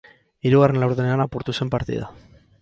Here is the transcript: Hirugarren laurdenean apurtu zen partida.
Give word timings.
Hirugarren 0.49 0.79
laurdenean 0.83 1.23
apurtu 1.27 1.57
zen 1.59 1.71
partida. 1.77 2.11